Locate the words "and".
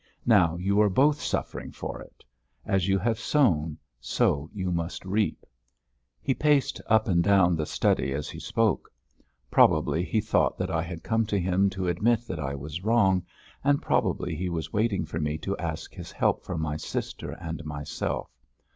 7.07-7.23, 13.63-13.79, 17.33-17.63